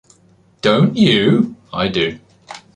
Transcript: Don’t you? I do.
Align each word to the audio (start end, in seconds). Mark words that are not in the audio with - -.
Don’t 0.63 0.97
you? 0.97 1.53
I 1.71 1.87
do. 1.87 2.17